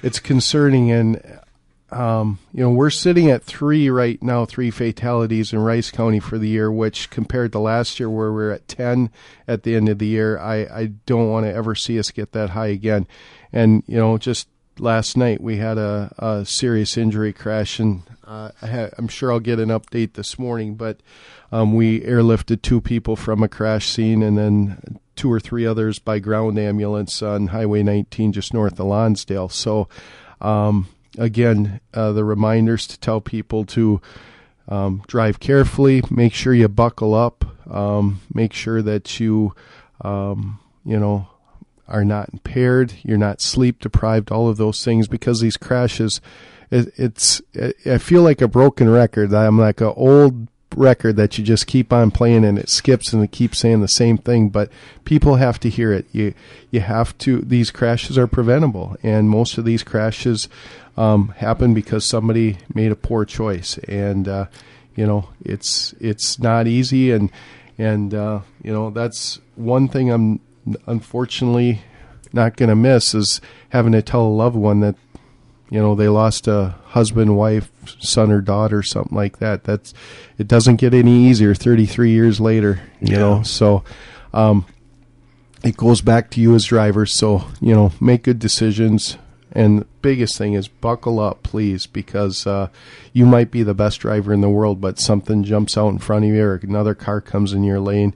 it's 0.00 0.20
concerning. 0.20 0.92
And 0.92 1.40
um, 1.92 2.38
you 2.52 2.62
know, 2.62 2.70
we're 2.70 2.90
sitting 2.90 3.30
at 3.30 3.44
three 3.44 3.90
right 3.90 4.20
now, 4.22 4.44
three 4.44 4.70
fatalities 4.70 5.52
in 5.52 5.58
Rice 5.58 5.90
County 5.90 6.20
for 6.20 6.38
the 6.38 6.48
year, 6.48 6.72
which 6.72 7.10
compared 7.10 7.52
to 7.52 7.58
last 7.58 8.00
year 8.00 8.08
where 8.08 8.32
we 8.32 8.42
are 8.44 8.50
at 8.50 8.66
10 8.66 9.10
at 9.46 9.62
the 9.62 9.74
end 9.74 9.88
of 9.88 9.98
the 9.98 10.06
year, 10.06 10.38
I, 10.38 10.62
I 10.64 10.86
don't 11.06 11.30
want 11.30 11.46
to 11.46 11.52
ever 11.54 11.74
see 11.74 11.98
us 11.98 12.10
get 12.10 12.32
that 12.32 12.50
high 12.50 12.68
again. 12.68 13.06
And, 13.52 13.82
you 13.86 13.98
know, 13.98 14.16
just 14.16 14.48
last 14.78 15.16
night 15.16 15.42
we 15.42 15.58
had 15.58 15.76
a, 15.76 16.14
a 16.18 16.46
serious 16.46 16.96
injury 16.96 17.32
crash 17.32 17.78
and 17.78 18.02
uh, 18.24 18.50
I 18.62 18.90
am 18.96 19.08
sure 19.08 19.30
I'll 19.30 19.40
get 19.40 19.58
an 19.58 19.68
update 19.68 20.14
this 20.14 20.38
morning, 20.38 20.76
but 20.76 21.00
um, 21.50 21.74
we 21.74 22.00
airlifted 22.00 22.62
two 22.62 22.80
people 22.80 23.16
from 23.16 23.42
a 23.42 23.48
crash 23.48 23.86
scene 23.88 24.22
and 24.22 24.38
then 24.38 24.98
two 25.14 25.30
or 25.30 25.40
three 25.40 25.66
others 25.66 25.98
by 25.98 26.18
ground 26.18 26.58
ambulance 26.58 27.20
on 27.20 27.48
Highway 27.48 27.82
19 27.82 28.32
just 28.32 28.54
north 28.54 28.80
of 28.80 28.86
Lonsdale. 28.86 29.50
So, 29.50 29.88
um, 30.40 30.88
again, 31.18 31.80
uh, 31.94 32.12
the 32.12 32.24
reminders 32.24 32.86
to 32.88 32.98
tell 32.98 33.20
people 33.20 33.64
to 33.66 34.00
um, 34.68 35.02
drive 35.06 35.40
carefully, 35.40 36.02
make 36.10 36.32
sure 36.32 36.54
you 36.54 36.68
buckle 36.68 37.14
up, 37.14 37.44
um, 37.70 38.20
make 38.32 38.52
sure 38.52 38.82
that 38.82 39.20
you, 39.20 39.54
um, 40.02 40.60
you 40.84 40.98
know, 40.98 41.28
are 41.88 42.04
not 42.04 42.30
impaired, 42.32 42.94
you're 43.02 43.18
not 43.18 43.40
sleep 43.40 43.80
deprived, 43.80 44.30
all 44.30 44.48
of 44.48 44.56
those 44.56 44.84
things, 44.84 45.08
because 45.08 45.40
these 45.40 45.56
crashes, 45.56 46.20
it, 46.70 46.92
it's, 46.96 47.42
I 47.84 47.98
feel 47.98 48.22
like 48.22 48.40
a 48.40 48.48
broken 48.48 48.88
record. 48.88 49.34
I'm 49.34 49.58
like 49.58 49.80
an 49.80 49.92
old 49.94 50.48
record 50.76 51.16
that 51.16 51.38
you 51.38 51.44
just 51.44 51.66
keep 51.66 51.92
on 51.92 52.10
playing 52.10 52.44
and 52.44 52.58
it 52.58 52.68
skips 52.68 53.12
and 53.12 53.22
it 53.22 53.32
keeps 53.32 53.58
saying 53.58 53.80
the 53.80 53.88
same 53.88 54.18
thing 54.18 54.48
but 54.48 54.70
people 55.04 55.36
have 55.36 55.58
to 55.60 55.68
hear 55.68 55.92
it. 55.92 56.06
You 56.12 56.34
you 56.70 56.80
have 56.80 57.16
to 57.18 57.40
these 57.40 57.70
crashes 57.70 58.18
are 58.18 58.26
preventable 58.26 58.96
and 59.02 59.30
most 59.30 59.58
of 59.58 59.64
these 59.64 59.82
crashes 59.82 60.48
um, 60.96 61.28
happen 61.38 61.74
because 61.74 62.08
somebody 62.08 62.58
made 62.74 62.92
a 62.92 62.96
poor 62.96 63.24
choice. 63.24 63.78
And 63.88 64.28
uh, 64.28 64.46
you 64.94 65.06
know 65.06 65.28
it's 65.44 65.94
it's 66.00 66.38
not 66.38 66.66
easy 66.66 67.10
and 67.10 67.30
and 67.78 68.14
uh, 68.14 68.40
you 68.62 68.72
know 68.72 68.90
that's 68.90 69.40
one 69.56 69.88
thing 69.88 70.10
I'm 70.10 70.40
unfortunately 70.86 71.80
not 72.32 72.56
going 72.56 72.68
to 72.68 72.76
miss 72.76 73.14
is 73.14 73.40
having 73.70 73.92
to 73.92 74.02
tell 74.02 74.22
a 74.22 74.28
loved 74.28 74.56
one 74.56 74.80
that 74.80 74.96
you 75.70 75.80
know 75.80 75.94
they 75.94 76.08
lost 76.08 76.46
a 76.46 76.74
husband, 76.86 77.36
wife, 77.36 77.71
son 77.98 78.30
or 78.30 78.40
daughter, 78.40 78.82
something 78.82 79.16
like 79.16 79.38
that. 79.38 79.64
That's 79.64 79.94
it 80.38 80.48
doesn't 80.48 80.76
get 80.76 80.94
any 80.94 81.26
easier 81.26 81.54
33 81.54 82.10
years 82.10 82.40
later, 82.40 82.80
you 83.00 83.12
yeah. 83.12 83.18
know. 83.18 83.42
So 83.42 83.84
um, 84.32 84.66
it 85.62 85.76
goes 85.76 86.00
back 86.00 86.30
to 86.30 86.40
you 86.40 86.54
as 86.54 86.64
drivers. 86.64 87.14
So 87.14 87.44
you 87.60 87.74
know, 87.74 87.92
make 88.00 88.24
good 88.24 88.38
decisions. 88.38 89.16
And 89.54 89.84
biggest 90.00 90.38
thing 90.38 90.54
is 90.54 90.66
buckle 90.66 91.20
up, 91.20 91.42
please, 91.42 91.86
because 91.86 92.46
uh, 92.46 92.68
you 93.12 93.26
might 93.26 93.50
be 93.50 93.62
the 93.62 93.74
best 93.74 94.00
driver 94.00 94.32
in 94.32 94.40
the 94.40 94.48
world, 94.48 94.80
but 94.80 94.98
something 94.98 95.44
jumps 95.44 95.76
out 95.76 95.88
in 95.88 95.98
front 95.98 96.24
of 96.24 96.30
you, 96.30 96.42
or 96.42 96.54
another 96.62 96.94
car 96.94 97.20
comes 97.20 97.52
in 97.52 97.62
your 97.62 97.78
lane, 97.78 98.14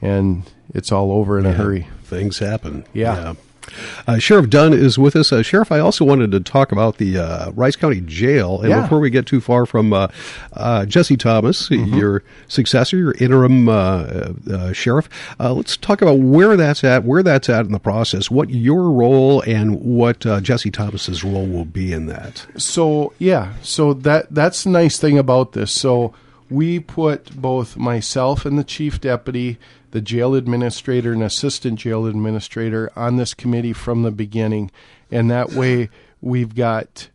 and 0.00 0.50
it's 0.74 0.90
all 0.90 1.12
over 1.12 1.38
in 1.38 1.44
yeah, 1.44 1.50
a 1.50 1.54
hurry. 1.54 1.88
Things 2.04 2.38
happen. 2.38 2.86
yeah. 2.94 3.16
yeah. 3.16 3.34
Uh, 4.06 4.18
Sheriff 4.18 4.48
Dunn 4.50 4.72
is 4.72 4.98
with 4.98 5.16
us. 5.16 5.32
Uh, 5.32 5.42
Sheriff, 5.42 5.72
I 5.72 5.78
also 5.78 6.04
wanted 6.04 6.30
to 6.32 6.40
talk 6.40 6.72
about 6.72 6.98
the 6.98 7.18
uh, 7.18 7.50
Rice 7.52 7.76
County 7.76 8.00
Jail. 8.00 8.60
And 8.60 8.70
yeah. 8.70 8.82
before 8.82 9.00
we 9.00 9.10
get 9.10 9.26
too 9.26 9.40
far 9.40 9.66
from 9.66 9.92
uh, 9.92 10.08
uh, 10.52 10.86
Jesse 10.86 11.16
Thomas, 11.16 11.68
mm-hmm. 11.68 11.94
your 11.94 12.22
successor, 12.48 12.96
your 12.96 13.12
interim 13.18 13.68
uh, 13.68 14.72
sheriff, 14.72 15.08
let's 15.38 15.76
talk 15.76 16.02
about 16.02 16.18
where 16.18 16.56
that's 16.56 16.84
at, 16.84 17.04
where 17.04 17.22
that's 17.22 17.48
at 17.48 17.66
in 17.66 17.72
the 17.72 17.78
process, 17.78 18.30
what 18.30 18.50
your 18.50 18.90
role 18.90 19.42
and 19.42 19.80
what 19.80 20.20
Jesse 20.20 20.70
Thomas's 20.70 21.24
role 21.24 21.46
will 21.46 21.64
be 21.64 21.92
in 21.92 22.06
that. 22.06 22.46
So, 22.56 23.12
yeah, 23.18 23.54
so 23.62 23.94
that 23.94 24.26
that's 24.30 24.64
the 24.64 24.70
nice 24.70 24.98
thing 24.98 25.18
about 25.18 25.52
this. 25.52 25.72
So, 25.72 26.14
we 26.50 26.80
put 26.80 27.36
both 27.36 27.76
myself 27.76 28.46
and 28.46 28.58
the 28.58 28.64
chief 28.64 29.00
deputy 29.00 29.58
the 29.90 30.00
jail 30.00 30.34
administrator 30.34 31.12
and 31.12 31.22
assistant 31.22 31.78
jail 31.78 32.06
administrator 32.06 32.90
on 32.96 33.16
this 33.16 33.34
committee 33.34 33.72
from 33.72 34.02
the 34.02 34.10
beginning. 34.10 34.70
And 35.10 35.30
that 35.30 35.52
way 35.52 35.88
we've 36.20 36.54
got 36.54 37.08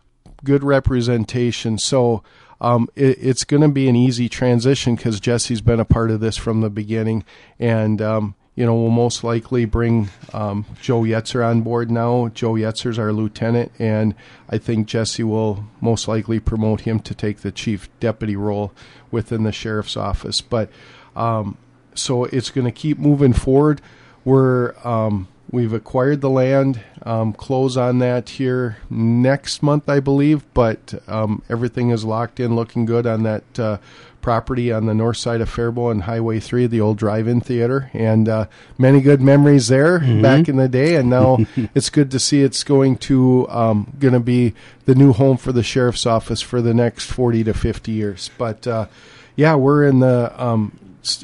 good 0.43 0.63
representation. 0.63 1.77
So 1.77 2.23
um, 2.59 2.89
it, 2.95 3.17
it's 3.21 3.43
going 3.43 3.61
to 3.61 3.69
be 3.69 3.87
an 3.89 3.95
easy 3.95 4.29
transition 4.29 4.95
because 4.95 5.19
Jesse's 5.19 5.61
been 5.61 5.79
a 5.79 5.85
part 5.85 6.11
of 6.11 6.19
this 6.19 6.37
from 6.37 6.61
the 6.61 6.69
beginning. 6.69 7.25
And, 7.59 8.01
um, 8.01 8.35
you 8.55 8.65
know, 8.65 8.75
we'll 8.75 8.91
most 8.91 9.23
likely 9.23 9.65
bring 9.65 10.09
um, 10.31 10.65
Joe 10.81 11.01
Yetzer 11.01 11.45
on 11.45 11.61
board 11.61 11.91
now. 11.91 12.29
Joe 12.29 12.53
Yetzer's 12.53 12.99
our 12.99 13.11
lieutenant, 13.11 13.71
and 13.79 14.13
I 14.47 14.59
think 14.59 14.87
Jesse 14.87 15.23
will 15.23 15.65
most 15.81 16.07
likely 16.07 16.39
promote 16.39 16.81
him 16.81 16.99
to 17.01 17.15
take 17.15 17.39
the 17.39 17.51
chief 17.51 17.89
deputy 17.99 18.35
role 18.35 18.71
within 19.09 19.43
the 19.43 19.51
sheriff's 19.51 19.97
office. 19.97 20.39
But 20.41 20.69
um, 21.15 21.57
so 21.95 22.25
it's 22.25 22.49
going 22.49 22.65
to 22.65 22.71
keep 22.71 22.97
moving 22.97 23.33
forward. 23.33 23.81
We're 24.25 24.73
um, 24.85 25.27
we've 25.51 25.73
acquired 25.73 26.21
the 26.21 26.29
land, 26.29 26.81
um, 27.03 27.31
close 27.31 27.77
on 27.77 27.99
that 27.99 28.29
here 28.29 28.77
next 28.89 29.61
month, 29.61 29.87
I 29.87 29.99
believe. 29.99 30.43
But 30.53 30.95
um, 31.07 31.43
everything 31.49 31.91
is 31.91 32.03
locked 32.03 32.39
in, 32.39 32.55
looking 32.55 32.85
good 32.85 33.05
on 33.05 33.23
that 33.23 33.59
uh, 33.59 33.77
property 34.23 34.71
on 34.71 34.87
the 34.87 34.93
north 34.95 35.17
side 35.17 35.41
of 35.41 35.49
Faribault 35.49 35.91
and 35.91 36.03
Highway 36.03 36.39
Three, 36.39 36.65
the 36.65 36.81
old 36.81 36.97
drive-in 36.97 37.41
theater, 37.41 37.91
and 37.93 38.27
uh, 38.27 38.47
many 38.79 39.01
good 39.01 39.21
memories 39.21 39.67
there 39.67 39.99
mm-hmm. 39.99 40.21
back 40.23 40.49
in 40.49 40.55
the 40.55 40.67
day. 40.67 40.95
And 40.95 41.09
now 41.09 41.37
it's 41.75 41.91
good 41.91 42.09
to 42.11 42.19
see 42.19 42.41
it's 42.41 42.63
going 42.63 42.97
to 42.97 43.47
um, 43.49 43.93
going 43.99 44.15
to 44.15 44.19
be 44.19 44.53
the 44.85 44.95
new 44.95 45.13
home 45.13 45.37
for 45.37 45.51
the 45.51 45.63
sheriff's 45.63 46.07
office 46.07 46.41
for 46.41 46.61
the 46.61 46.73
next 46.73 47.11
forty 47.11 47.43
to 47.43 47.53
fifty 47.53 47.91
years. 47.91 48.31
But 48.39 48.65
uh, 48.65 48.87
yeah, 49.35 49.55
we're 49.55 49.85
in 49.85 49.99
the 49.99 50.33
um, 50.41 50.79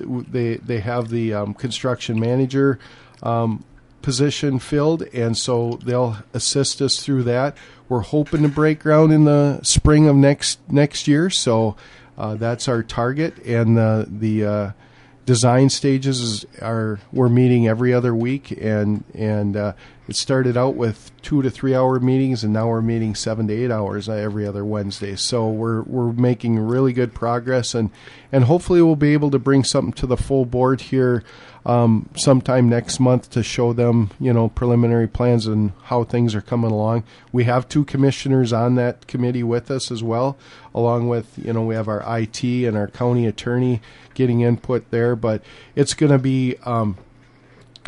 they 0.06 0.56
they 0.58 0.80
have 0.80 1.10
the 1.10 1.34
um, 1.34 1.54
construction 1.54 2.20
manager 2.20 2.80
um, 3.24 3.64
position 4.02 4.60
filled, 4.60 5.04
and 5.14 5.38
so 5.38 5.80
they'll 5.84 6.18
assist 6.34 6.82
us 6.82 7.04
through 7.04 7.24
that. 7.24 7.56
We're 7.88 8.02
hoping 8.02 8.44
to 8.44 8.50
break 8.50 8.80
ground 8.80 9.12
in 9.12 9.26
the 9.26 9.60
spring 9.64 10.08
of 10.08 10.16
next 10.16 10.60
next 10.70 11.08
year, 11.08 11.30
so 11.30 11.76
uh, 12.18 12.36
that's 12.36 12.68
our 12.68 12.84
target. 12.84 13.38
And 13.46 13.78
the 13.78 14.08
the 14.10 14.46
uh, 14.46 14.72
design 15.26 15.70
stages 15.70 16.46
are 16.62 17.00
we're 17.12 17.30
meeting 17.30 17.68
every 17.68 17.94
other 17.94 18.14
week, 18.16 18.52
and 18.52 19.04
and 19.14 19.56
uh, 19.56 19.74
it 20.10 20.16
started 20.16 20.58
out 20.58 20.76
with 20.76 21.12
two 21.22 21.42
to 21.42 21.50
three 21.50 21.76
hour 21.76 22.00
meetings, 22.00 22.44
and 22.44 22.52
now 22.52 22.68
we're 22.68 22.82
meeting 22.82 23.14
seven 23.14 23.48
to 23.48 23.54
eight 23.54 23.72
hours 23.72 24.10
every 24.10 24.46
other 24.46 24.66
Wednesday. 24.66 25.16
So 25.16 25.50
we're 25.50 25.84
we're 25.84 26.12
making 26.12 26.60
really 26.60 26.94
good 26.94 27.14
progress, 27.14 27.76
and 27.76 27.92
and 28.32 28.46
hopefully 28.46 28.82
we'll 28.82 28.96
be 28.96 29.14
able 29.14 29.32
to 29.32 29.40
bring 29.40 29.64
something 29.64 29.94
to 29.94 30.08
the 30.08 30.18
full 30.18 30.46
board 30.46 30.82
here 30.82 31.24
um, 31.66 32.10
sometime 32.16 32.70
next 32.70 33.00
month 33.00 33.30
to 33.32 33.44
show 33.44 33.72
them 33.74 34.10
you 34.20 34.34
know 34.34 34.50
preliminary 34.50 35.08
plans 35.08 35.46
and 35.46 35.74
how 35.84 36.04
things 36.04 36.34
are 36.34 36.42
coming 36.42 36.72
along. 36.72 37.04
We 37.32 37.44
have 37.44 37.70
two 37.70 37.86
commissioners 37.86 38.52
on 38.52 38.76
that 38.76 39.06
committee 39.06 39.44
with 39.44 39.70
us 39.70 39.92
as 39.92 40.02
well, 40.02 40.38
along 40.74 41.08
with 41.08 41.38
you 41.38 41.54
know 41.54 41.64
we 41.64 41.76
have 41.76 41.88
our 41.88 42.04
IT 42.20 42.44
and 42.44 42.76
our 42.76 42.88
county 42.88 43.28
attorney 43.28 43.82
getting 44.16 44.42
input 44.42 44.90
there, 44.90 45.16
but 45.16 45.44
it's 45.76 45.94
going 45.94 46.12
to 46.12 46.20
be. 46.20 46.56
Um, 46.66 46.98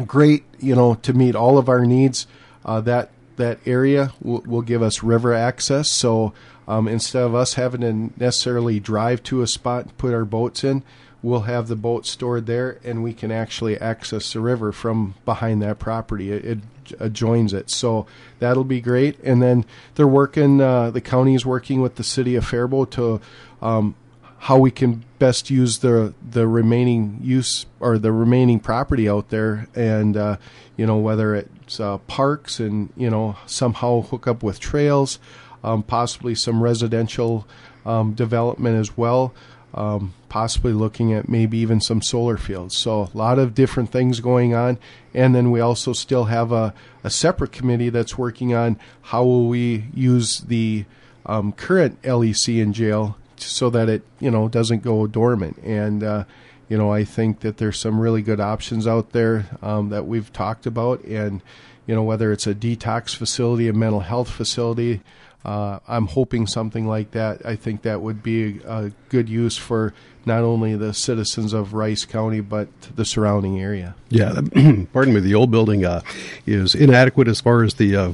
great, 0.02 0.44
you 0.60 0.76
know, 0.76 0.96
to 0.96 1.14
meet 1.14 1.36
all 1.36 1.58
of 1.58 1.70
our 1.70 1.86
needs. 1.86 2.28
Uh, 2.64 2.82
that 2.82 3.10
that 3.38 3.60
area 3.66 4.14
will, 4.22 4.42
will, 4.46 4.62
give 4.62 4.84
us 4.84 5.02
river 5.02 5.34
access. 5.34 5.90
So 5.90 6.34
um, 6.68 6.88
instead 6.88 7.24
of 7.24 7.34
us 7.34 7.56
having 7.56 7.82
to 7.82 8.22
necessarily 8.22 8.80
drive 8.80 9.24
to 9.24 9.42
a 9.42 9.48
spot 9.48 9.84
and 9.84 9.98
put 9.98 10.14
our 10.14 10.26
boats 10.26 10.64
in, 10.64 10.84
we'll 11.24 11.42
have 11.42 11.68
the 11.68 11.76
boat 11.76 12.06
stored 12.06 12.46
there, 12.46 12.80
and 12.84 13.04
we 13.04 13.14
can 13.14 13.32
actually 13.32 13.80
access 13.80 14.34
the 14.34 14.40
river 14.40 14.72
from 14.72 15.16
behind 15.26 15.62
that 15.62 15.80
property. 15.80 16.32
It, 16.32 16.46
it 16.46 16.60
adjoins 17.00 17.54
it, 17.54 17.70
so 17.70 18.06
that'll 18.40 18.64
be 18.64 18.82
great. 18.82 19.20
And 19.24 19.42
then 19.42 19.66
they're 19.96 20.08
working. 20.08 20.62
Uh, 20.62 20.92
the 20.92 21.02
county 21.02 21.36
is 21.36 21.46
working 21.46 21.82
with 21.82 21.96
the 21.96 22.04
city 22.04 22.36
of 22.36 22.46
Faribault 22.46 22.92
to 22.92 23.22
um, 23.62 23.96
how 24.42 24.58
we 24.58 24.72
can 24.72 25.04
best 25.20 25.52
use 25.52 25.80
the 25.80 26.16
the 26.32 26.48
remaining 26.48 27.20
use 27.22 27.68
or 27.80 28.00
the 28.00 28.12
remaining 28.12 28.60
property 28.60 29.08
out 29.08 29.30
there, 29.30 29.68
and 29.76 30.18
uh, 30.18 30.36
you 30.76 30.86
know 30.86 30.98
whether 30.98 31.36
it's 31.36 31.80
uh, 31.80 32.00
parks 32.00 32.60
and 32.60 32.92
you 32.98 33.10
know 33.10 33.36
somehow 33.46 34.02
hook 34.02 34.28
up 34.28 34.42
with 34.42 34.60
trails, 34.60 35.20
um, 35.64 35.84
possibly 35.84 36.34
some 36.34 36.64
residential 36.64 37.48
um, 37.86 38.14
development 38.14 38.80
as 38.80 38.98
well. 38.98 39.34
Um, 39.76 40.16
possibly 40.28 40.74
looking 40.74 41.14
at 41.14 41.30
maybe 41.30 41.58
even 41.60 41.80
some 41.80 42.02
solar 42.02 42.36
fields. 42.36 42.76
So 42.76 43.04
a 43.04 43.18
lot 43.18 43.40
of 43.40 43.54
different 43.54 43.90
things 43.90 44.20
going 44.20 44.54
on, 44.54 44.80
and 45.14 45.36
then 45.36 45.52
we 45.52 45.62
also 45.62 45.94
still 45.94 46.26
have 46.26 46.52
a, 46.52 46.74
a 47.06 47.10
separate 47.10 47.54
committee 47.54 47.90
that's 47.90 48.18
working 48.18 48.54
on 48.54 48.78
how 49.02 49.24
will 49.24 49.48
we 49.48 49.86
use 49.94 50.40
the 50.40 50.86
um, 51.26 51.54
current 51.54 52.02
LEC 52.02 52.60
in 52.60 52.74
jail 52.74 53.18
so 53.44 53.70
that 53.70 53.90
it 53.90 54.04
you 54.20 54.32
know 54.32 54.48
doesn't 54.48 54.84
go 54.84 55.08
dormant. 55.08 55.58
And 55.64 56.04
uh, 56.04 56.24
you 56.70 56.78
know 56.78 56.92
I 56.92 57.04
think 57.04 57.42
that 57.42 57.58
there's 57.58 57.80
some 57.80 58.00
really 58.00 58.22
good 58.22 58.40
options 58.40 58.88
out 58.88 59.12
there 59.12 59.46
um, 59.62 59.90
that 59.90 60.06
we've 60.08 60.32
talked 60.32 60.66
about, 60.66 61.04
and 61.04 61.42
you 61.86 61.96
know 61.96 62.04
whether 62.04 62.32
it's 62.32 62.48
a 62.48 62.56
detox 62.56 63.16
facility, 63.16 63.68
a 63.68 63.74
mental 63.74 64.02
health 64.02 64.30
facility. 64.30 65.02
uh, 65.44 65.80
I'm 65.88 66.08
hoping 66.08 66.46
something 66.48 66.88
like 66.88 67.12
that. 67.12 67.46
I 67.46 67.56
think 67.56 67.82
that 67.82 68.02
would 68.02 68.22
be 68.22 68.60
a, 68.60 68.86
a 68.86 68.92
good 69.10 69.28
use 69.28 69.58
for 69.58 69.94
not 70.26 70.44
only 70.44 70.76
the 70.76 70.94
citizens 70.94 71.54
of 71.54 71.74
Rice 71.74 72.06
County 72.06 72.42
but 72.42 72.68
the 72.96 73.06
surrounding 73.06 73.60
area. 73.60 73.96
Yeah, 74.10 74.34
pardon 74.94 75.14
me. 75.14 75.20
The 75.22 75.36
old 75.36 75.52
building 75.52 75.86
uh, 75.86 76.02
is 76.46 76.76
inadequate 76.76 77.28
as 77.30 77.40
far 77.40 77.64
as 77.64 77.76
the 77.76 77.96
uh, 77.96 78.12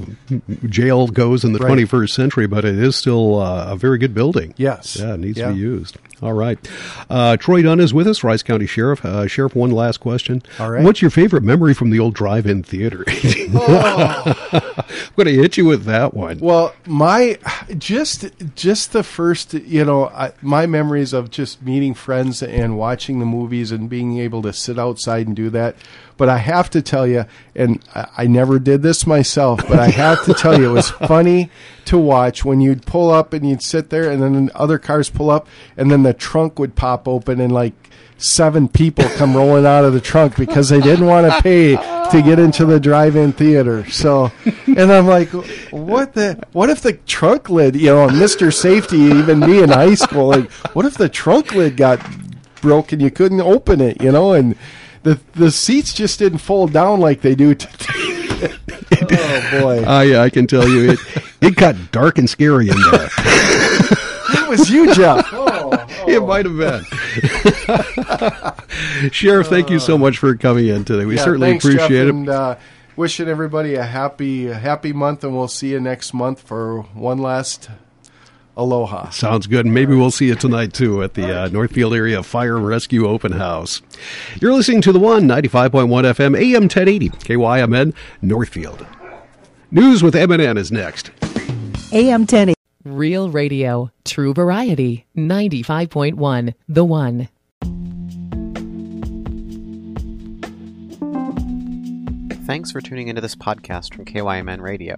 jail 0.66 1.08
goes 1.08 1.42
in 1.44 1.52
the 1.52 1.58
Right. 1.58 1.72
21st 1.78 2.10
century, 2.10 2.46
but 2.46 2.64
it 2.64 2.78
is 2.78 2.94
still 2.94 3.40
uh, 3.40 3.72
a 3.72 3.76
very 3.76 3.98
good 3.98 4.14
building. 4.14 4.54
Yes. 4.56 4.96
Yeah, 4.96 5.14
it 5.14 5.20
needs 5.20 5.38
Yeah. 5.38 5.48
to 5.48 5.54
be 5.54 5.58
used. 5.60 5.96
All 6.22 6.32
right. 6.34 6.56
Uh, 7.10 7.36
Troy 7.36 7.62
Dunn 7.62 7.80
is 7.80 7.92
with 7.94 8.06
us, 8.08 8.22
Rice 8.24 8.42
County 8.44 8.66
Sheriff. 8.66 9.04
Uh, 9.04 9.26
Sheriff, 9.26 9.54
one 9.56 9.70
last 9.72 9.98
question. 9.98 10.42
All 10.60 10.70
right. 10.70 10.82
What's 10.84 11.00
your 11.02 11.10
favorite 11.10 11.42
memory 11.42 11.74
from 11.74 11.90
the 11.90 11.98
old 12.00 12.14
drive-in 12.14 12.62
theater? 12.64 13.04
I'm 13.08 14.34
going 15.16 15.26
to 15.26 15.34
hit 15.34 15.56
you 15.56 15.64
with 15.64 15.84
that 15.84 16.14
one. 16.14 16.38
Well, 16.38 16.74
my 16.86 17.38
just 17.76 18.26
just 18.54 18.92
the 18.92 19.02
first, 19.02 19.54
you 19.54 19.84
know, 19.84 20.06
I, 20.08 20.32
my 20.42 20.66
memories 20.66 21.12
of 21.12 21.30
just 21.30 21.62
meeting 21.62 21.94
friends 21.98 22.42
and 22.42 22.78
watching 22.78 23.18
the 23.18 23.26
movies 23.26 23.70
and 23.72 23.90
being 23.90 24.18
able 24.18 24.40
to 24.42 24.52
sit 24.52 24.78
outside 24.78 25.26
and 25.26 25.36
do 25.36 25.50
that. 25.50 25.76
But 26.16 26.28
I 26.28 26.38
have 26.38 26.70
to 26.70 26.82
tell 26.82 27.06
you, 27.06 27.26
and 27.54 27.82
I, 27.94 28.08
I 28.18 28.26
never 28.26 28.58
did 28.58 28.82
this 28.82 29.06
myself, 29.06 29.60
but 29.68 29.78
I 29.78 29.88
have 29.90 30.24
to 30.24 30.34
tell 30.34 30.58
you, 30.58 30.70
it 30.70 30.72
was 30.72 30.90
funny 31.08 31.50
to 31.86 31.98
watch 31.98 32.44
when 32.44 32.60
you'd 32.60 32.86
pull 32.86 33.10
up 33.10 33.32
and 33.32 33.48
you'd 33.48 33.62
sit 33.62 33.90
there, 33.90 34.10
and 34.10 34.22
then 34.22 34.50
other 34.54 34.78
cars 34.78 35.10
pull 35.10 35.30
up, 35.30 35.46
and 35.76 35.90
then 35.90 36.02
the 36.02 36.14
trunk 36.14 36.58
would 36.58 36.74
pop 36.74 37.06
open 37.06 37.40
and 37.40 37.52
like 37.52 37.87
seven 38.18 38.68
people 38.68 39.04
come 39.16 39.36
rolling 39.36 39.64
out 39.64 39.84
of 39.84 39.92
the 39.92 40.00
trunk 40.00 40.36
because 40.36 40.68
they 40.68 40.80
didn't 40.80 41.06
want 41.06 41.30
to 41.32 41.40
pay 41.42 41.76
to 42.10 42.22
get 42.22 42.38
into 42.38 42.64
the 42.66 42.80
drive-in 42.80 43.32
theater. 43.32 43.88
So, 43.90 44.30
and 44.66 44.90
I'm 44.92 45.06
like, 45.06 45.28
what 45.70 46.14
the? 46.14 46.42
What 46.52 46.68
if 46.70 46.80
the 46.82 46.94
trunk 46.94 47.48
lid? 47.48 47.76
You 47.76 47.86
know, 47.94 48.08
Mr. 48.08 48.52
Safety, 48.52 48.96
even 48.98 49.40
me 49.40 49.62
in 49.62 49.68
high 49.70 49.94
school, 49.94 50.26
like, 50.28 50.50
what 50.74 50.84
if 50.84 50.94
the 50.94 51.08
trunk 51.08 51.52
lid 51.54 51.76
got 51.76 52.00
broken? 52.60 53.00
You 53.00 53.10
couldn't 53.10 53.40
open 53.40 53.80
it, 53.80 54.02
you 54.02 54.10
know, 54.12 54.32
and 54.32 54.56
the 55.04 55.20
the 55.34 55.50
seats 55.50 55.94
just 55.94 56.18
didn't 56.18 56.38
fold 56.38 56.72
down 56.72 56.98
like 57.00 57.20
they 57.20 57.34
do 57.34 57.54
today. 57.54 58.52
oh 59.12 59.60
boy, 59.60 59.84
Uh, 59.84 60.00
yeah, 60.00 60.22
I 60.22 60.30
can 60.30 60.46
tell 60.46 60.68
you, 60.68 60.92
it, 60.92 60.98
it 61.40 61.56
got 61.56 61.92
dark 61.92 62.18
and 62.18 62.28
scary 62.28 62.68
in 62.68 62.76
there. 62.90 63.08
that 63.18 64.46
was 64.48 64.70
you, 64.70 64.92
Jeff. 64.94 65.26
Oh, 65.32 65.77
It 66.14 66.22
might 66.26 66.46
have 66.46 66.56
been. 66.56 66.84
Sheriff, 69.12 69.46
thank 69.48 69.70
you 69.70 69.78
so 69.78 69.98
much 69.98 70.18
for 70.18 70.34
coming 70.36 70.68
in 70.68 70.84
today. 70.84 71.04
We 71.04 71.16
Yeah, 71.16 71.24
certainly 71.24 71.48
thanks, 71.50 71.64
appreciate 71.64 71.88
Jeff, 71.88 72.06
it. 72.06 72.08
And, 72.08 72.28
uh, 72.28 72.56
wishing 72.96 73.28
everybody 73.28 73.74
a 73.74 73.84
happy, 73.84 74.48
a 74.48 74.54
happy 74.54 74.92
month, 74.92 75.22
and 75.24 75.36
we'll 75.36 75.48
see 75.48 75.70
you 75.70 75.80
next 75.80 76.12
month 76.14 76.40
for 76.40 76.82
one 76.94 77.18
last 77.18 77.68
aloha. 78.56 79.10
Sounds 79.10 79.46
good. 79.46 79.64
And 79.66 79.72
maybe 79.74 79.94
we'll 79.94 80.10
see 80.10 80.26
you 80.26 80.34
tonight, 80.34 80.72
too, 80.72 81.02
at 81.02 81.14
the 81.14 81.42
uh, 81.42 81.48
Northfield 81.48 81.94
Area 81.94 82.22
Fire 82.22 82.56
and 82.56 82.66
Rescue 82.66 83.06
Open 83.06 83.32
House. 83.32 83.82
You're 84.40 84.52
listening 84.52 84.80
to 84.82 84.92
the 84.92 84.98
one, 84.98 85.24
95.1 85.28 85.70
FM, 85.88 86.36
AM 86.36 86.62
1080, 86.62 87.10
KYMN, 87.10 87.94
Northfield. 88.22 88.84
News 89.70 90.02
with 90.02 90.14
MNN 90.14 90.56
is 90.58 90.72
next. 90.72 91.10
AM 91.92 92.22
1080. 92.22 92.57
Real 92.88 93.30
Radio, 93.30 93.90
True 94.04 94.32
Variety, 94.32 95.06
95.1 95.16 96.54
The 96.68 96.84
One. 96.84 97.28
Thanks 102.46 102.72
for 102.72 102.80
tuning 102.80 103.08
into 103.08 103.20
this 103.20 103.34
podcast 103.34 103.94
from 103.94 104.06
KYMN 104.06 104.62
Radio. 104.62 104.96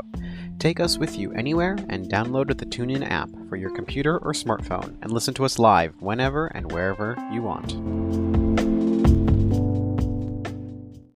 Take 0.61 0.79
us 0.79 0.99
with 0.99 1.19
you 1.19 1.33
anywhere 1.33 1.77
and 1.89 2.09
download 2.09 2.57
the 2.57 2.67
TuneIn 2.67 3.11
app 3.11 3.29
for 3.49 3.57
your 3.57 3.71
computer 3.71 4.19
or 4.19 4.33
smartphone 4.33 4.97
and 5.03 5.11
listen 5.11 5.35
to 5.35 5.45
us 5.45 5.59
live 5.59 6.01
whenever 6.01 6.47
and 6.47 6.71
wherever 6.71 7.17
you 7.33 7.43
want. 7.43 8.40